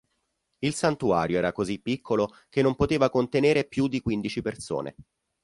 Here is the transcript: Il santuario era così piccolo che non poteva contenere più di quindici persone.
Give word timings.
Il 0.63 0.73
santuario 0.73 1.37
era 1.37 1.51
così 1.51 1.79
piccolo 1.79 2.33
che 2.49 2.63
non 2.63 2.73
poteva 2.73 3.11
contenere 3.11 3.65
più 3.67 3.87
di 3.87 4.01
quindici 4.01 4.41
persone. 4.41 4.95